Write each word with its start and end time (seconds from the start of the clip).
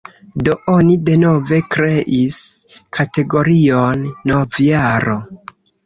Do, 0.45 0.53
oni 0.75 0.95
denove 1.09 1.59
kreis 1.75 2.41
kategorion 3.01 4.07
"novjaro". 4.35 5.25